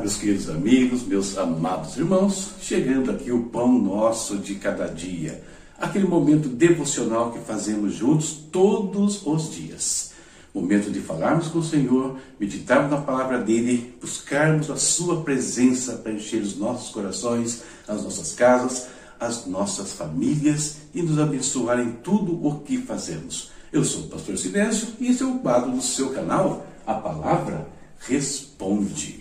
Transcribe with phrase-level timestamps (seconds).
[0.00, 5.44] Meus queridos amigos, meus amados irmãos, chegando aqui o pão nosso de cada dia,
[5.78, 10.12] aquele momento devocional que fazemos juntos todos os dias.
[10.54, 16.12] Momento de falarmos com o Senhor, meditarmos na palavra dele, buscarmos a sua presença para
[16.12, 18.88] encher os nossos corações, as nossas casas,
[19.20, 23.50] as nossas famílias e nos abençoar em tudo o que fazemos.
[23.70, 27.68] Eu sou o pastor Silêncio e esse é o quadro do seu canal, A Palavra
[27.98, 29.19] Responde.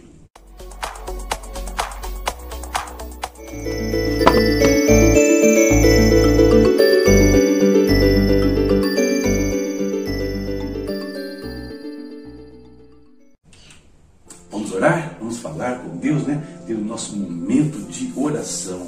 [14.51, 15.17] Vamos orar?
[15.19, 16.41] Vamos falar com Deus, né?
[16.65, 18.87] Ter o nosso momento de oração.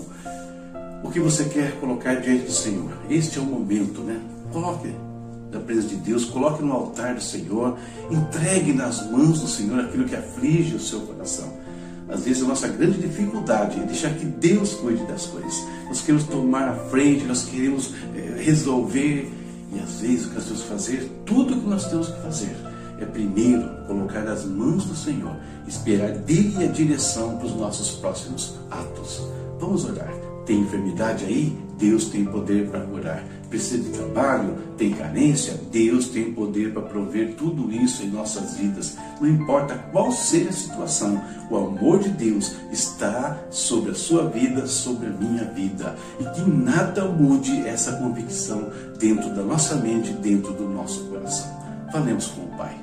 [1.04, 2.92] O que você quer colocar diante do Senhor?
[3.10, 4.22] Este é o momento, né?
[4.52, 4.94] Coloque
[5.52, 7.78] da presença de Deus, coloque no altar do Senhor,
[8.10, 11.52] entregue nas mãos do Senhor aquilo que aflige o seu coração.
[12.12, 15.64] Às vezes a nossa grande dificuldade é deixar que Deus cuide das coisas.
[15.88, 19.32] Nós queremos tomar a frente, nós queremos é, resolver,
[19.74, 22.22] e às vezes o que nós temos que fazer, tudo o que nós temos que
[22.22, 22.56] fazer,
[23.00, 25.36] é primeiro colocar nas mãos do Senhor,
[25.68, 29.22] esperar dele a direção para os nossos próximos atos.
[29.60, 30.31] Vamos orar.
[30.46, 31.58] Tem enfermidade aí?
[31.78, 33.24] Deus tem poder para curar.
[33.50, 34.56] Precisa de trabalho?
[34.78, 35.60] Tem carência?
[35.72, 38.96] Deus tem poder para prover tudo isso em nossas vidas.
[39.20, 44.68] Não importa qual seja a situação, o amor de Deus está sobre a sua vida,
[44.68, 45.96] sobre a minha vida.
[46.20, 48.70] E que nada mude essa convicção
[49.00, 51.52] dentro da nossa mente, dentro do nosso coração.
[51.92, 52.78] Falemos com o Pai.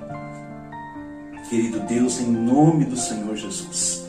[1.49, 4.05] Querido Deus, em nome do Senhor Jesus,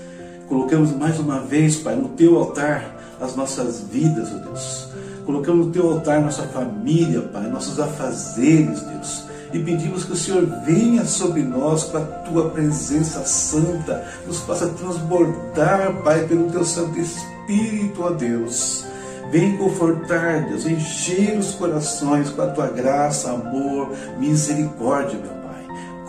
[0.48, 4.88] colocamos mais uma vez, Pai, no teu altar as nossas vidas, ó Deus.
[5.26, 9.24] Colocamos no teu altar nossa família, Pai, nossos afazeres, Deus.
[9.54, 14.68] E pedimos que o Senhor venha sobre nós com a tua presença santa, nos faça
[14.70, 18.86] transbordar, Pai, pelo teu Santo Espírito, ó Deus.
[19.32, 25.39] Vem confortar, Deus, encher os corações com a tua graça, amor, misericórdia, meu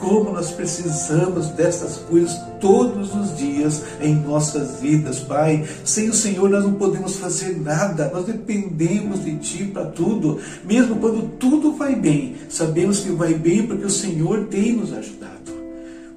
[0.00, 5.65] como nós precisamos dessas coisas todos os dias em nossas vidas, Pai.
[5.84, 10.38] Sem o Senhor nós não podemos fazer nada, nós dependemos de Ti para tudo.
[10.65, 15.31] Mesmo quando tudo vai bem, sabemos que vai bem porque o Senhor tem nos ajudado.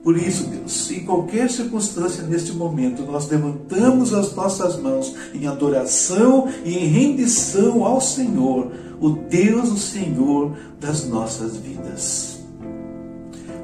[0.03, 6.50] Por isso, Deus, em qualquer circunstância neste momento, nós levantamos as nossas mãos em adoração
[6.65, 8.69] e em rendição ao Senhor,
[9.00, 12.32] o Deus, o Senhor das nossas vidas.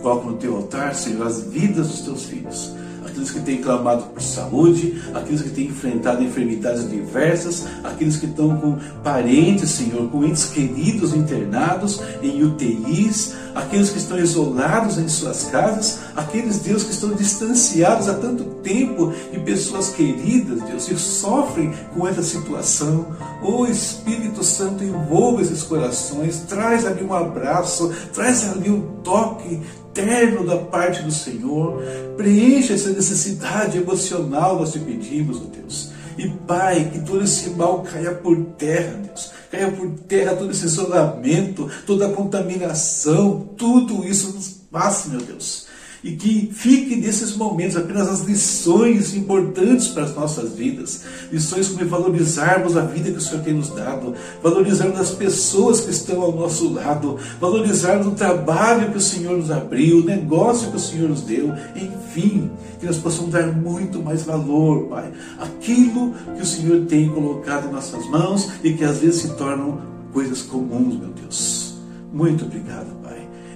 [0.02, 2.74] Coloca no teu altar, Senhor, as vidas dos teus filhos.
[3.06, 8.56] Aqueles que têm clamado por saúde, aqueles que têm enfrentado enfermidades diversas, aqueles que estão
[8.58, 15.46] com parentes, Senhor, com entes queridos internados em UTIs, aqueles que estão isolados em suas
[15.46, 21.74] casas, aqueles, Deus, que estão distanciados há tanto tempo de pessoas queridas, Deus, e sofrem
[21.96, 23.08] com essa situação.
[23.42, 29.60] O oh, Espírito Santo envolva esses corações, traz ali um abraço, traz ali um toque
[29.90, 31.82] eterno da parte do Senhor.
[32.16, 35.92] Preencha essa necessidade emocional, nós te pedimos, ó Deus.
[36.18, 39.32] E Pai, que todo esse mal caia por terra, Deus.
[39.52, 45.69] Caia por terra todo esse isolamento, toda a contaminação, tudo isso nos passe, meu Deus
[46.04, 51.86] e que fique nesses momentos apenas as lições importantes para as nossas vidas, lições como
[51.88, 56.32] valorizarmos a vida que o Senhor tem nos dado, valorizarmos as pessoas que estão ao
[56.32, 61.10] nosso lado, valorizarmos o trabalho que o Senhor nos abriu, o negócio que o Senhor
[61.10, 62.50] nos deu, enfim,
[62.80, 67.72] que nós possamos dar muito mais valor, Pai, aquilo que o Senhor tem colocado em
[67.72, 69.82] nossas mãos e que às vezes se tornam
[70.14, 71.76] coisas comuns, meu Deus.
[72.12, 72.99] Muito obrigado.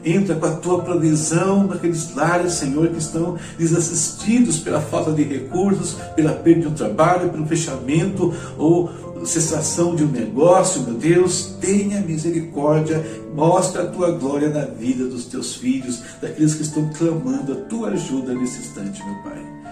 [0.04, 5.96] Entra com a tua provisão naqueles lares, Senhor, que estão desassistidos pela falta de recursos,
[6.16, 8.92] pela perda de um trabalho, pelo fechamento ou
[9.26, 15.26] cessação de um negócio, meu Deus, tenha misericórdia, mostra a tua glória na vida dos
[15.26, 19.63] teus filhos, daqueles que estão clamando a tua ajuda nesse instante, meu Pai.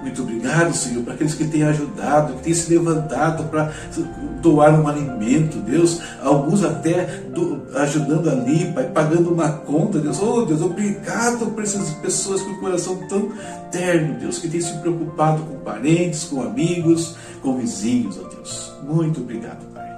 [0.00, 3.70] Muito obrigado, Senhor, para aqueles que têm ajudado, que têm se levantado para
[4.40, 6.00] doar um alimento, Deus.
[6.22, 7.04] Alguns até
[7.34, 10.18] do, ajudando ali, Pai, pagando uma conta, Deus.
[10.20, 13.30] Oh, Deus, obrigado por essas pessoas com o coração tão
[13.70, 18.72] terno, Deus, que têm se preocupado com parentes, com amigos, com vizinhos, ó Deus.
[18.82, 19.90] Muito obrigado, Pai.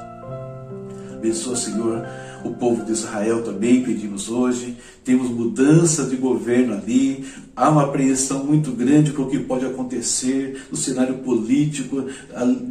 [1.14, 2.04] Abençoa, Senhor
[2.44, 4.76] o povo de Israel também pedimos hoje.
[5.04, 7.24] Temos mudança de governo ali,
[7.56, 12.06] há uma apreensão muito grande com o que pode acontecer no cenário político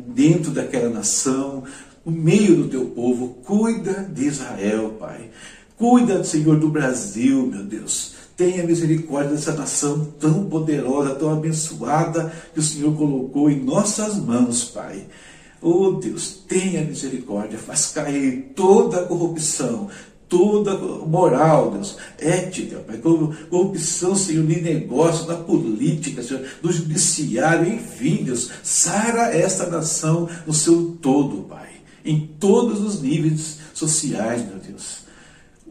[0.08, 1.64] dentro daquela nação,
[2.06, 3.38] no meio do teu povo.
[3.44, 5.30] Cuida de Israel, Pai.
[5.78, 12.60] Cuida, Senhor, do Brasil, meu Deus tenha misericórdia dessa nação tão poderosa, tão abençoada que
[12.60, 15.06] o Senhor colocou em nossas mãos, Pai.
[15.62, 19.90] Oh Deus, tenha misericórdia, faz cair toda a corrupção,
[20.28, 20.76] toda
[21.06, 28.50] moral, Deus, ética, Pai, corrupção, Senhor, de negócio, da política, Senhor, do judiciário, enfim, Deus,
[28.64, 31.70] sara esta nação no seu todo, Pai,
[32.04, 35.01] em todos os níveis sociais, meu Deus.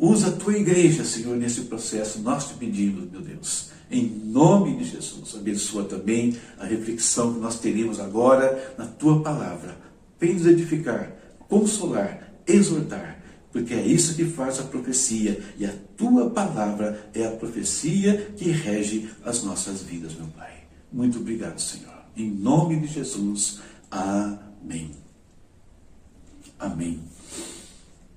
[0.00, 3.68] Usa a tua igreja, Senhor, nesse processo, nós te pedimos, meu Deus.
[3.90, 9.76] Em nome de Jesus, abençoa também a reflexão que nós teremos agora na tua palavra.
[10.18, 11.14] Vem nos edificar,
[11.48, 13.20] consolar, exortar
[13.52, 18.50] porque é isso que faz a profecia, e a tua palavra é a profecia que
[18.50, 20.64] rege as nossas vidas, meu Pai.
[20.92, 21.94] Muito obrigado, Senhor.
[22.16, 23.60] Em nome de Jesus,
[23.90, 24.92] amém.
[26.58, 27.00] Amém.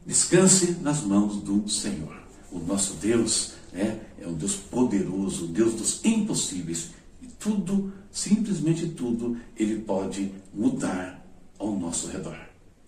[0.06, 2.14] Descanse nas mãos do Senhor.
[2.52, 6.90] O nosso Deus é, é um Deus poderoso, Deus dos impossíveis.
[7.22, 11.26] E tudo, simplesmente tudo, Ele pode mudar
[11.58, 12.38] ao nosso redor.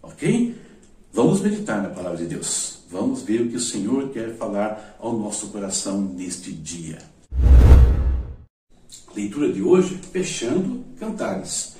[0.03, 0.55] Ok?
[1.13, 2.79] Vamos meditar na palavra de Deus.
[2.89, 6.99] Vamos ver o que o Senhor quer falar ao nosso coração neste dia.
[9.15, 11.75] Leitura de hoje, fechando Cantares.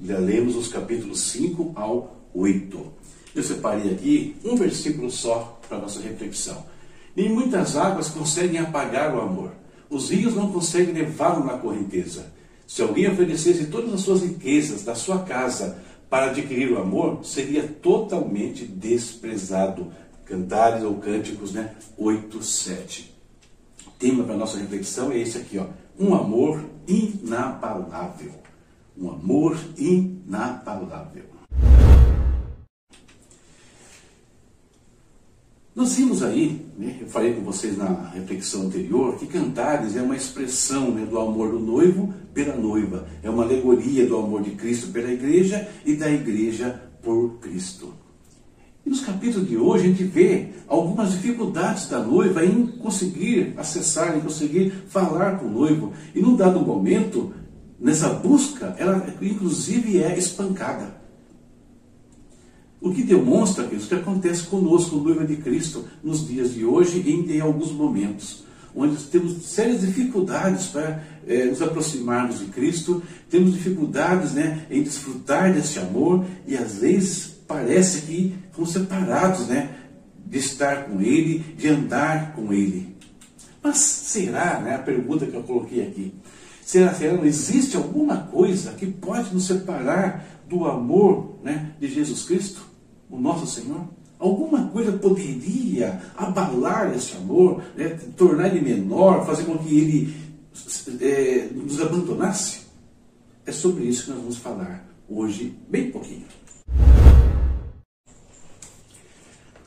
[0.00, 2.97] Lemos os capítulos 5 ao 8.
[3.38, 6.66] Eu separei aqui um versículo só para nossa reflexão.
[7.14, 9.52] Nem muitas águas conseguem apagar o amor.
[9.88, 12.32] Os rios não conseguem levá-lo na correnteza.
[12.66, 15.78] Se alguém oferecesse todas as suas riquezas da sua casa
[16.10, 19.92] para adquirir o amor seria totalmente desprezado.
[20.24, 21.76] Cantares ou Cânticos, né?
[21.96, 23.14] 8, 7.
[23.86, 25.66] O tema para nossa reflexão é esse aqui, ó.
[25.96, 28.32] Um amor inabalável.
[29.00, 31.37] Um amor inabalável.
[35.78, 40.16] Nós vimos aí, né, eu falei com vocês na reflexão anterior, que Cantares é uma
[40.16, 43.06] expressão né, do amor do noivo pela noiva.
[43.22, 47.94] É uma alegoria do amor de Cristo pela igreja e da igreja por Cristo.
[48.84, 54.16] E nos capítulos de hoje a gente vê algumas dificuldades da noiva em conseguir acessar,
[54.16, 55.92] em conseguir falar com o noivo.
[56.12, 57.32] E num dado momento,
[57.78, 60.98] nessa busca, ela inclusive é espancada.
[62.80, 67.02] O que demonstra que isso que acontece conosco, noiva de Cristo, nos dias de hoje
[67.04, 68.44] e em, em alguns momentos,
[68.74, 75.52] onde temos sérias dificuldades para é, nos aproximarmos de Cristo, temos dificuldades né, em desfrutar
[75.52, 79.70] desse amor e às vezes parece que fomos separados né,
[80.24, 82.96] de estar com Ele, de andar com Ele.
[83.62, 86.14] Mas será, né, a pergunta que eu coloquei aqui,
[86.68, 92.68] será que existe alguma coisa que pode nos separar do amor né, de Jesus Cristo?
[93.10, 93.88] o nosso Senhor?
[94.18, 100.14] Alguma coisa poderia abalar esse amor, né, tornar ele menor, fazer com que ele
[101.00, 102.66] é, nos abandonasse?
[103.46, 106.26] É sobre isso que nós vamos falar hoje, bem pouquinho.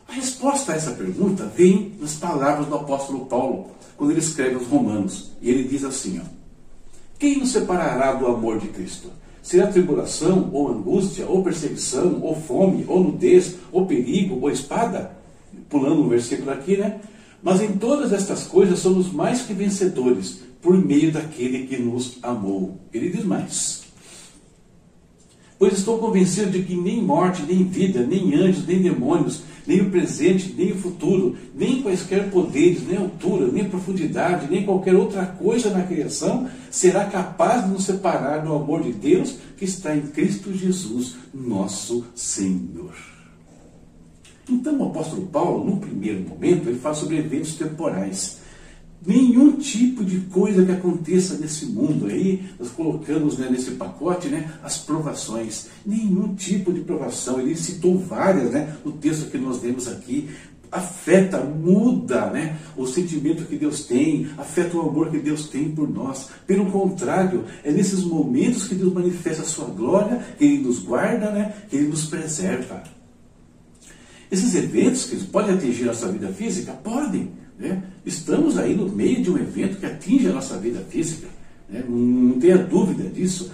[0.08, 4.68] A resposta a essa pergunta vem nas palavras do apóstolo Paulo, quando ele escreve aos
[4.68, 5.32] Romanos.
[5.42, 6.41] E ele diz assim: ó,
[7.22, 9.12] Quem nos separará do amor de Cristo?
[9.44, 15.16] Será tribulação, ou angústia, ou perseguição, ou fome, ou nudez, ou perigo, ou espada?
[15.70, 17.00] Pulando um versículo aqui, né?
[17.44, 22.80] Mas em todas estas coisas somos mais que vencedores, por meio daquele que nos amou.
[22.92, 23.84] Ele diz mais.
[25.60, 29.90] Pois estou convencido de que nem morte, nem vida, nem anjos, nem demônios, nem o
[29.90, 35.70] presente, nem o futuro, nem quaisquer poderes, nem altura, nem profundidade, nem qualquer outra coisa
[35.70, 40.54] na criação será capaz de nos separar do amor de Deus que está em Cristo
[40.54, 42.94] Jesus, nosso Senhor.
[44.50, 48.41] Então o apóstolo Paulo, no primeiro momento, ele fala sobre eventos temporais
[49.06, 54.54] nenhum tipo de coisa que aconteça nesse mundo aí, nós colocamos né, nesse pacote né,
[54.64, 59.88] as provações, nenhum tipo de provação, ele citou várias né, no texto que nós lemos
[59.88, 60.30] aqui,
[60.72, 65.90] afeta, muda né, o sentimento que Deus tem, afeta o amor que Deus tem por
[65.90, 66.30] nós.
[66.48, 71.30] Pelo contrário, é nesses momentos que Deus manifesta a sua glória, que Ele nos guarda,
[71.32, 72.84] né, que Ele nos preserva.
[74.32, 77.84] Esses eventos que podem atingir a nossa vida física, podem, né?
[78.04, 81.28] Estamos aí no meio de um evento que atinge a nossa vida física,
[81.70, 81.84] né?
[81.88, 83.52] não tenha dúvida disso.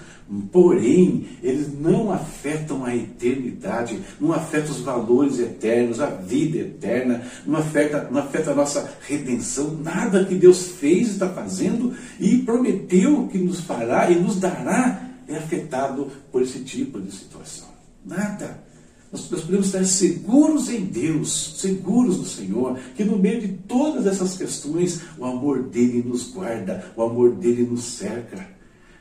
[0.52, 7.60] Porém, eles não afetam a eternidade, não afetam os valores eternos, a vida eterna, não
[7.60, 13.38] afeta, não afeta a nossa redenção, nada que Deus fez, está fazendo e prometeu que
[13.38, 17.68] nos fará e nos dará é afetado por esse tipo de situação.
[18.06, 18.67] Nada.
[19.12, 24.06] Nós, nós podemos estar seguros em Deus, seguros no Senhor, que no meio de todas
[24.06, 28.48] essas questões, o amor dele nos guarda, o amor dele nos cerca.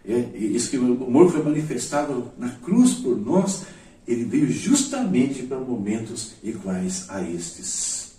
[0.05, 3.63] É, isso que o amor foi manifestado na cruz por nós,
[4.07, 8.16] ele veio justamente para momentos iguais a estes.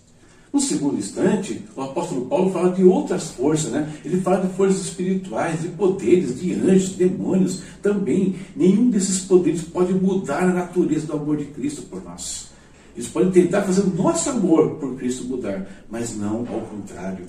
[0.52, 3.92] No segundo instante, o apóstolo Paulo fala de outras forças, né?
[4.04, 7.62] Ele fala de forças espirituais, de poderes, de anjos, de demônios.
[7.82, 12.48] Também, nenhum desses poderes pode mudar a natureza do amor de Cristo por nós.
[12.96, 17.26] Eles podem tentar fazer o nosso amor por Cristo mudar, mas não ao contrário.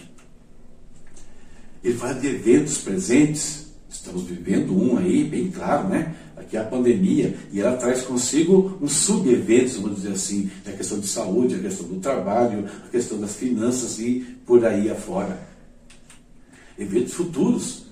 [1.85, 3.67] Ele fala de eventos presentes.
[3.91, 6.15] Estamos vivendo um aí, bem claro, né?
[6.45, 10.99] Que é a pandemia, e ela traz consigo uns sub-eventos, vamos dizer assim, a questão
[10.99, 15.38] de saúde, a questão do trabalho, a questão das finanças e por aí afora.
[16.78, 17.87] Eventos futuros.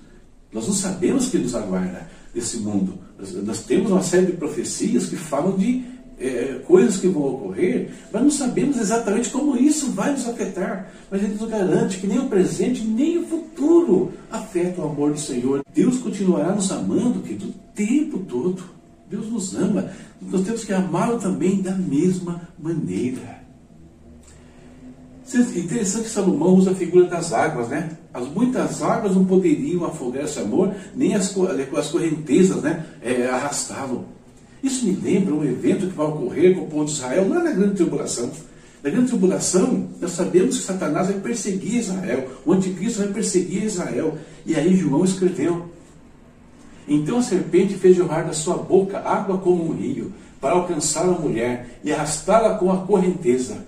[0.51, 2.97] Nós não sabemos o que nos aguarda esse mundo.
[3.17, 5.83] Nós, nós temos uma série de profecias que falam de
[6.19, 10.91] é, coisas que vão ocorrer, mas não sabemos exatamente como isso vai nos afetar.
[11.11, 15.19] Mas ele nos garante que nem o presente, nem o futuro afeta o amor do
[15.19, 15.61] Senhor.
[15.73, 18.63] Deus continuará nos amando, que do tempo todo.
[19.09, 19.89] Deus nos ama.
[20.21, 23.37] Nós temos que amá-lo também da mesma maneira.
[25.33, 27.97] Interessante que Salomão usa a figura das águas, né?
[28.13, 31.35] As muitas águas não poderiam afogar esse amor, nem as,
[31.75, 34.05] as correntezas né, é, arrastá-lo.
[34.67, 37.51] Isso me lembra um evento que vai ocorrer com o povo de Israel lá na
[37.51, 38.29] grande tribulação.
[38.83, 44.17] Na grande tribulação, nós sabemos que Satanás vai perseguir Israel, o anticristo vai perseguir Israel.
[44.45, 45.69] E aí João escreveu:
[46.85, 51.11] Então a serpente fez jorrar da sua boca água como um rio, para alcançar a
[51.11, 53.65] mulher e arrastá-la com a correnteza.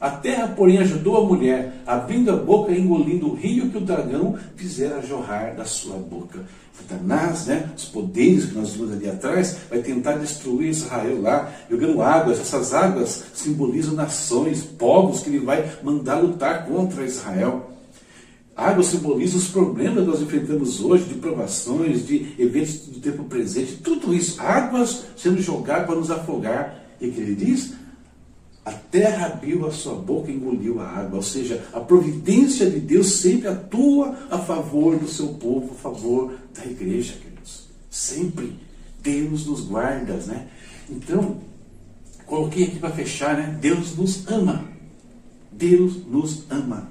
[0.00, 3.82] A terra, porém, ajudou a mulher, abrindo a boca e engolindo o rio que o
[3.82, 6.40] dragão fizera jorrar da sua boca.
[6.72, 12.00] Satanás, né, os poderes que nós vimos ali atrás, vai tentar destruir Israel lá, jogando
[12.00, 12.40] águas.
[12.40, 17.70] Essas águas simbolizam nações, povos que ele vai mandar lutar contra Israel.
[18.56, 23.76] Água simboliza os problemas que nós enfrentamos hoje, de provações, de eventos do tempo presente,
[23.76, 24.40] tudo isso.
[24.40, 26.78] Águas sendo jogadas para nos afogar.
[27.00, 27.72] E que ele diz?
[28.64, 31.16] A terra abriu a sua boca e engoliu a água.
[31.16, 36.34] Ou seja, a providência de Deus sempre atua a favor do seu povo, a favor
[36.54, 37.68] da igreja, queridos.
[37.90, 38.54] Sempre.
[39.02, 40.48] Deus nos guarda, né?
[40.88, 41.38] Então,
[42.26, 43.58] coloquei aqui para fechar, né?
[43.60, 44.64] Deus nos ama.
[45.50, 46.88] Deus nos ama.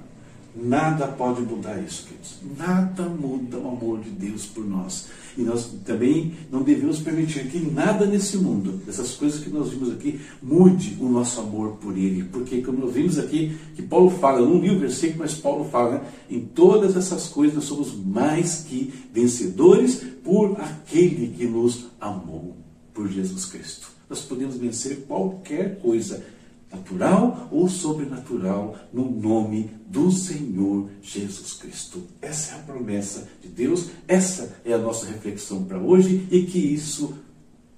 [0.55, 2.38] Nada pode mudar isso, queridos.
[2.57, 5.07] Nada muda o amor de Deus por nós.
[5.39, 9.89] E nós também não devemos permitir que nada nesse mundo, dessas coisas que nós vimos
[9.89, 12.25] aqui, mude o nosso amor por Ele.
[12.25, 15.91] Porque, como nós vimos aqui, que Paulo fala, não li o versículo, mas Paulo fala,
[15.91, 16.01] né?
[16.29, 22.58] em todas essas coisas nós somos mais que vencedores por aquele que nos amou,
[22.93, 23.88] por Jesus Cristo.
[24.10, 26.22] Nós podemos vencer qualquer coisa
[26.71, 32.03] natural ou sobrenatural, no nome do Senhor Jesus Cristo.
[32.21, 36.59] Essa é a promessa de Deus, essa é a nossa reflexão para hoje e que
[36.59, 37.13] isso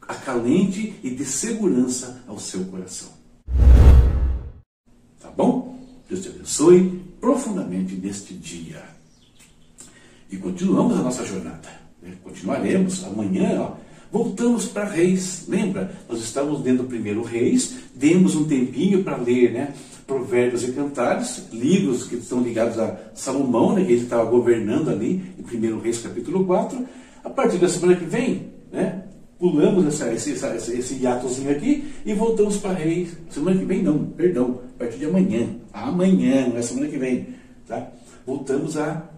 [0.02, 3.10] acalente e dê segurança ao seu coração.
[5.20, 5.80] Tá bom?
[6.10, 8.84] Deus te abençoe profundamente neste dia.
[10.30, 11.70] E continuamos a nossa jornada.
[12.02, 12.18] Né?
[12.24, 13.76] Continuaremos amanhã, ó,
[14.12, 15.46] Voltamos para Reis.
[15.48, 15.92] Lembra?
[16.10, 19.74] Nós estávamos dentro do primeiro Reis, demos um tempinho para ler, né?
[20.06, 25.24] Provérbios e Cantares, livros que estão ligados a Salomão, né, que ele estava governando ali,
[25.40, 26.86] em 1 Reis capítulo 4.
[27.24, 29.04] A partir da semana que vem, né,
[29.40, 33.16] pulamos essa, esse, essa, esse hiatozinho aqui e voltamos para Reis.
[33.30, 35.48] Semana que vem não, perdão, a partir de amanhã.
[35.72, 37.28] Amanhã, não é semana que vem.
[37.66, 37.88] Tá?
[38.26, 39.10] Voltamos a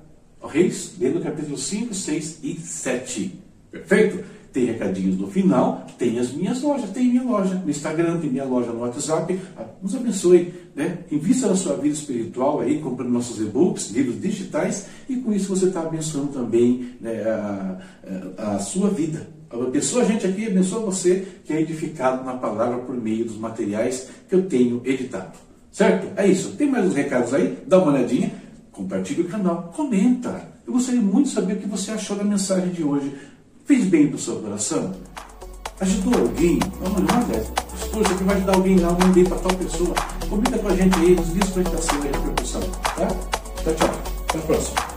[0.48, 3.40] Reis, lendo capítulo 5, 6 e 7.
[3.72, 4.24] Perfeito?
[4.54, 8.46] Tem recadinhos no final, tem as minhas lojas, tem minha loja no Instagram, tem minha
[8.46, 9.40] loja no WhatsApp.
[9.58, 11.00] Ah, nos abençoe, né?
[11.12, 15.66] Invista na sua vida espiritual aí, comprando nossos e-books, livros digitais, e com isso você
[15.66, 17.78] está abençoando também né, a,
[18.38, 19.28] a, sua vida.
[19.50, 24.08] Abençoa a gente aqui, abençoa você que é edificado na palavra por meio dos materiais
[24.30, 25.34] que eu tenho editado.
[25.72, 26.08] Certo?
[26.16, 26.52] É isso.
[26.52, 27.58] Tem mais uns recados aí?
[27.66, 28.32] Dá uma olhadinha,
[28.72, 30.48] compartilhe o canal, comenta.
[30.68, 33.12] Eu gostaria muito de saber o que você achou da mensagem de hoje.
[33.66, 34.94] Fez bem para o seu coração?
[35.80, 36.60] Ajudou alguém?
[36.82, 37.44] Não, olha,
[37.92, 39.94] Poxa, que vai ajudar alguém lá, mandei para tal pessoa.
[40.30, 42.62] Comenta com a gente aí, nos diz como é está sendo a repercussão.
[42.62, 43.08] Tá?
[43.64, 43.90] Tchau, tchau.
[44.28, 44.93] Até a próxima.